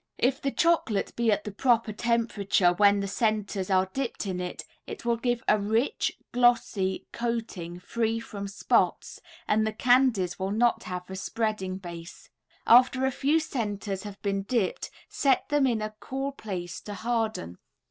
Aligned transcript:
If 0.17 0.41
the 0.41 0.49
chocolate 0.49 1.15
be 1.15 1.31
at 1.31 1.43
the 1.43 1.51
proper 1.51 1.93
temperature 1.93 2.73
when 2.73 3.01
the 3.01 3.07
centers 3.07 3.69
are 3.69 3.87
dipped 3.93 4.25
in 4.25 4.39
it, 4.39 4.63
it 4.87 5.05
will 5.05 5.15
give 5.15 5.43
a 5.47 5.59
rich, 5.59 6.17
glossy 6.31 7.05
coating 7.11 7.79
free 7.79 8.19
from 8.19 8.47
spots, 8.47 9.21
and 9.47 9.61
the 9.67 9.71
candies 9.71 10.39
will 10.39 10.49
not 10.49 10.85
have 10.85 11.07
a 11.11 11.15
spreading 11.15 11.77
base. 11.77 12.31
After 12.65 13.05
a 13.05 13.11
few 13.11 13.39
centers 13.39 14.01
have 14.01 14.19
been 14.23 14.41
dipped 14.41 14.89
set 15.07 15.49
them 15.49 15.67
in 15.67 15.83
a 15.83 15.93
cool 15.99 16.31
place 16.31 16.81
to 16.81 16.95
harden. 16.95 17.59